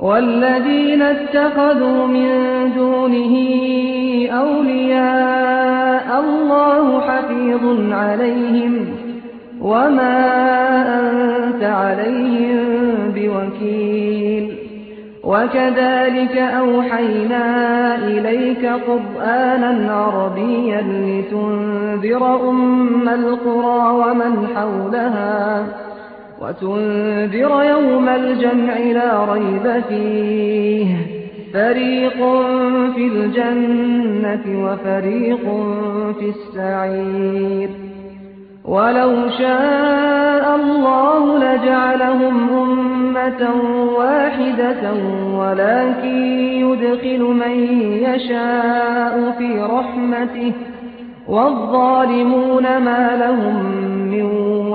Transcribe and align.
والذين 0.00 1.02
اتخذوا 1.02 2.06
من 2.06 2.28
دونه 2.76 3.34
أولياء 4.32 6.20
الله 6.20 7.00
حفيظ 7.00 7.92
عليهم 7.92 8.86
وما 9.60 10.18
أنت 11.00 11.64
عليهم 11.64 12.58
بوكيل 13.14 14.54
وكذلك 15.24 16.36
أوحينا 16.36 17.44
إليك 17.96 18.66
قرآنا 18.66 19.92
عربيا 19.92 20.80
لتنذر 20.82 22.50
أم 22.50 23.08
القرى 23.08 23.90
ومن 23.90 24.48
حولها 24.56 25.66
وتنذر 26.42 27.62
يوم 27.62 28.08
الجمع 28.08 28.78
لا 28.78 29.32
ريب 29.32 29.82
فيه. 29.88 30.96
فريق 31.54 32.16
في 32.94 33.06
الجنة 33.06 34.64
وفريق 34.64 35.44
في 36.18 36.32
السعير. 36.36 37.68
ولو 38.64 39.28
شاء 39.38 40.56
الله 40.56 41.38
لجعلهم 41.38 42.48
أمة 42.50 43.50
واحدة 43.98 44.92
ولكن 45.34 46.16
يدخل 46.52 47.20
من 47.20 47.82
يشاء 48.02 49.34
في 49.38 49.62
رحمته. 49.62 50.52
والظالمون 51.28 52.62
ما 52.62 53.16
لهم 53.16 53.64
من 54.10 54.47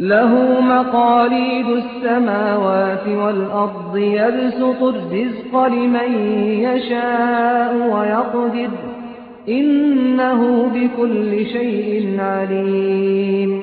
له 0.00 0.60
مقاليد 0.60 1.66
السماوات 1.66 3.08
والأرض 3.08 3.96
يبسط 3.96 4.82
الرزق 4.82 5.66
لمن 5.66 6.12
يشاء 6.48 7.74
ويقدر. 7.74 8.68
إنه 9.48 10.70
بكل 10.74 11.46
شيء 11.46 12.16
عليم. 12.20 13.62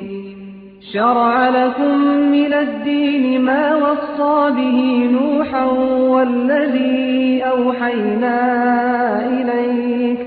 شرع 0.94 1.50
لكم 1.50 1.98
من 2.32 2.54
الدين 2.54 3.42
ما 3.42 3.76
وصى 3.76 4.52
به 4.56 5.10
نوحا 5.12 5.66
والذي 6.10 7.42
أوحينا 7.44 8.40
إليك. 9.28 10.27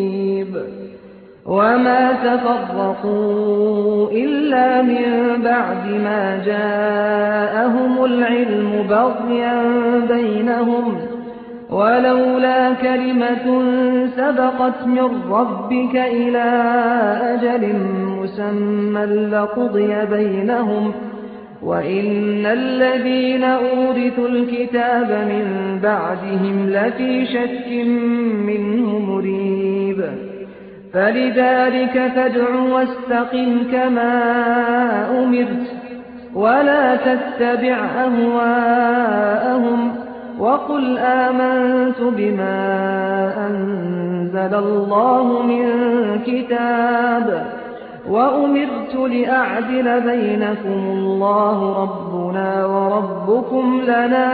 وما 1.51 2.11
تفرقوا 2.11 4.11
إلا 4.11 4.81
من 4.81 5.03
بعد 5.43 5.87
ما 6.03 6.41
جاءهم 6.45 8.05
العلم 8.05 8.85
بغيا 8.89 9.61
بينهم 10.09 10.97
ولولا 11.69 12.73
كلمة 12.73 13.61
سبقت 14.17 14.87
من 14.87 15.09
ربك 15.31 15.95
إلى 15.95 16.43
أجل 17.23 17.73
مسمى 18.21 19.05
لقضي 19.05 20.05
بينهم 20.05 20.91
وإن 21.63 22.45
الذين 22.45 23.43
أورثوا 23.43 24.27
الكتاب 24.27 25.09
من 25.09 25.79
بعدهم 25.83 26.69
لفي 26.69 27.25
شك 27.25 27.71
منه 28.47 28.99
مريب 28.99 30.30
فلذلك 30.93 32.11
فادع 32.15 32.55
واستقم 32.55 33.63
كما 33.71 34.13
أمرت 35.23 35.67
ولا 36.35 36.95
تتبع 36.95 37.77
أهواءهم 38.05 39.95
وقل 40.39 40.97
آمنت 40.97 42.01
بما 42.01 42.57
أنزل 43.47 44.55
الله 44.55 45.43
من 45.43 45.65
كتاب 46.25 47.45
وأمرت 48.09 48.95
لأعدل 48.95 50.01
بينكم 50.01 50.79
الله 50.93 51.83
ربنا 51.83 52.65
وربكم 52.65 53.81
لنا 53.83 54.27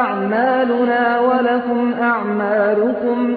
أعمالنا 0.00 1.20
ولكم 1.20 1.92
أعمالكم. 2.02 3.36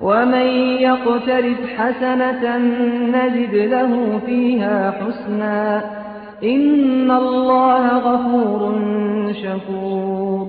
ومن 0.00 0.46
يقترف 0.80 1.58
حسنة 1.78 2.58
نجد 3.12 3.54
له 3.54 4.20
فيها 4.26 4.90
حسنا 4.90 5.84
إن 6.44 7.10
الله 7.10 7.98
غفور 7.98 8.74
شكور. 9.42 10.48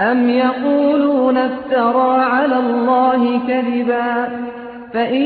أم 0.00 0.28
يقولون 0.28 1.36
افترى 1.36 2.20
على 2.20 2.58
الله 2.58 3.40
كذبا 3.48 4.28
فإن 4.92 5.24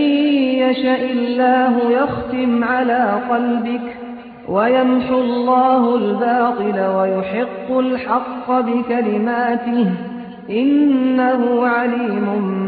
يشأ 0.62 1.10
الله 1.10 1.90
يختم 1.90 2.64
على 2.64 3.20
قلبك 3.30 3.96
ويمحو 4.48 5.20
الله 5.20 5.96
الباطل 5.96 6.96
ويحق 6.96 7.78
الحق 7.78 8.60
بكلماته 8.60 9.90
إنه 10.50 11.66
عليم 11.66 12.67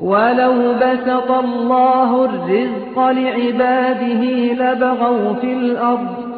ولو 0.00 0.74
بسط 0.74 1.30
الله 1.30 2.24
الرزق 2.24 2.98
لعباده 2.98 4.22
لبغوا 4.52 5.32
في 5.34 5.52
الأرض 5.52 6.28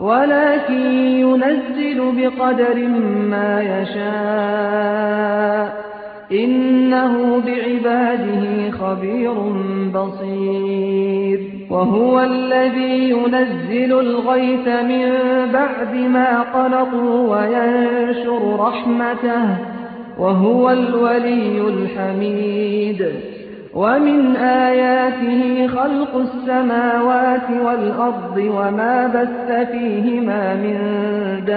ولكن 0.00 0.92
ينزل 0.96 2.12
بقدر 2.16 2.88
ما 3.30 3.60
يشاء 3.82 5.04
إنه 6.32 7.42
بعباده 7.46 8.70
خبير 8.70 9.34
بصير 9.94 11.40
وهو 11.70 12.20
الذي 12.20 13.10
ينزل 13.10 14.00
الغيث 14.00 14.68
من 14.68 15.12
بعد 15.52 15.94
ما 15.94 16.40
قنطوا 16.40 17.36
وينشر 17.36 18.56
رحمته 18.60 19.73
وهو 20.18 20.70
الولي 20.70 21.60
الحميد. 21.60 23.06
ومن 23.74 24.36
آياته 24.36 25.66
خلق 25.66 26.16
السماوات 26.16 27.50
والأرض 27.64 28.36
وما 28.36 29.06
بث 29.06 29.68
فيهما 29.70 30.54
من 30.54 30.78
دابة. 31.46 31.54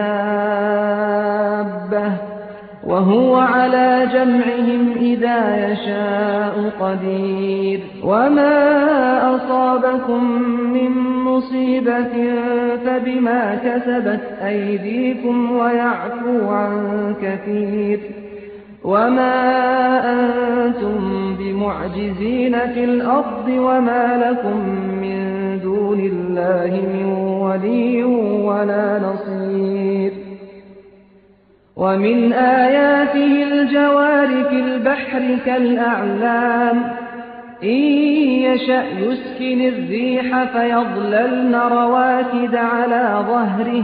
وهو 2.88 3.36
على 3.36 4.08
جمعهم 4.14 4.94
إذا 5.02 5.72
يشاء 5.72 6.72
قدير. 6.80 7.80
وما 8.04 9.36
أصابكم 9.36 10.42
من 10.74 10.92
مصيبة 11.24 12.34
فبما 12.86 13.56
كسبت 13.56 14.22
أيديكم 14.46 15.52
ويعفو 15.52 16.50
عن 16.50 17.16
كثير. 17.22 18.00
وما 18.88 19.34
أنتم 20.14 21.36
بمعجزين 21.36 22.60
في 22.74 22.84
الأرض 22.84 23.48
وما 23.50 24.30
لكم 24.30 24.58
من 25.02 25.20
دون 25.60 26.00
الله 26.00 26.82
من 26.94 27.06
ولي 27.42 28.04
ولا 28.44 29.00
نصير 29.00 30.12
ومن 31.76 32.34
آياته 32.34 33.44
الجوار 33.44 34.28
في 34.50 34.60
البحر 34.60 35.38
كالأعلام 35.46 36.84
إن 37.64 37.84
يشأ 38.48 38.84
يسكن 39.00 39.62
الريح 39.62 40.44
فيضللن 40.44 41.56
رواكد 41.56 42.56
على 42.56 43.26
ظهره 43.28 43.84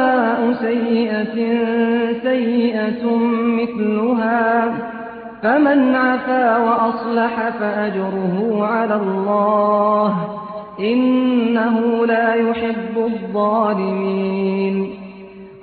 فمن 5.43 5.95
عفا 5.95 6.57
وأصلح 6.57 7.49
فأجره 7.49 8.65
على 8.65 8.95
الله 8.95 10.17
إنه 10.79 12.05
لا 12.05 12.33
يحب 12.33 12.97
الظالمين. 12.97 14.89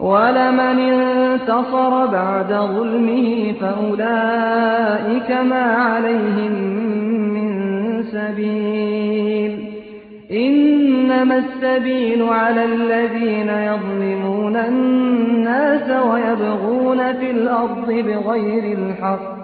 ولمن 0.00 0.78
انتصر 0.78 2.06
بعد 2.06 2.52
ظلمه 2.52 3.52
فأولئك 3.61 5.30
ما 5.30 5.62
عليهم 5.62 6.52
من 7.35 8.02
سبيل. 8.02 9.73
إنما 10.32 11.37
السبيل 11.37 12.23
على 12.23 12.64
الذين 12.64 13.49
يظلمون 13.49 14.56
الناس 14.56 15.90
ويبغون 15.90 17.12
في 17.12 17.30
الأرض 17.30 17.87
بغير 17.87 18.78
الحق. 18.78 19.38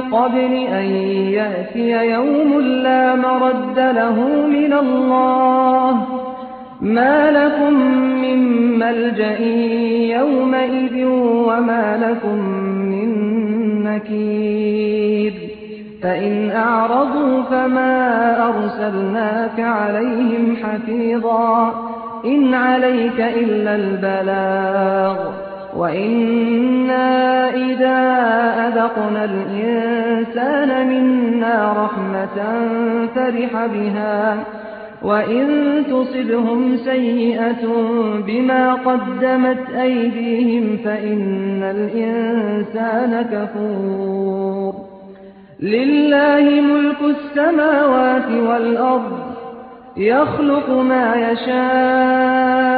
قبل 0.00 0.54
أن 0.54 0.84
يأتي 1.32 1.90
يوم 1.90 2.60
لا 2.60 3.14
مرد 3.14 3.78
له 3.78 4.46
من 4.46 4.72
الله. 4.72 6.06
ما 6.80 7.30
لكم 7.30 7.74
من 8.22 8.38
ملجأ 8.78 9.40
يومئذ 10.18 11.04
وما 11.46 11.96
لكم 12.02 12.38
من 12.64 13.08
نكير. 13.84 15.32
فإن 16.02 16.50
أعرضوا 16.50 17.42
فما 17.42 18.36
أرسلناك 18.48 19.60
عليهم 19.60 20.56
حفيظا. 20.62 21.74
إن 22.24 22.54
عليك 22.54 23.20
إلا 23.20 23.74
البلاغ. 23.74 25.47
وإنا 25.76 27.48
إذا 27.54 27.98
أذقنا 28.68 29.24
الإنسان 29.24 30.88
منا 30.88 31.72
رحمة 31.84 32.38
فرح 33.14 33.66
بها 33.66 34.44
وإن 35.02 35.46
تصبهم 35.90 36.76
سيئة 36.76 37.66
بما 38.26 38.74
قدمت 38.74 39.70
أيديهم 39.80 40.78
فإن 40.84 41.62
الإنسان 41.62 43.22
كفور 43.32 44.74
لله 45.60 46.60
ملك 46.60 47.16
السماوات 47.16 48.30
والأرض 48.30 49.18
يخلق 49.96 50.70
ما 50.70 51.14
يشاء 51.30 52.77